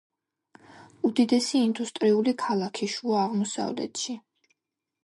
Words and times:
უდიდესი 1.09 1.61
ინდუსტრიული 1.67 2.35
ქალაქი 2.47 2.91
შუა 2.95 3.21
აღმოსავლეთში. 3.29 4.19